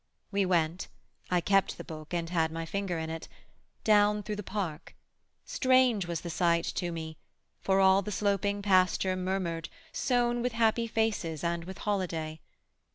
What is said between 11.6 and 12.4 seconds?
with holiday.